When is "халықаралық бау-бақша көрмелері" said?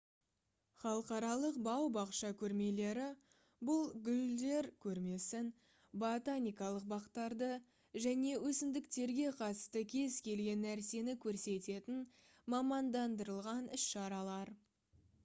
0.83-3.03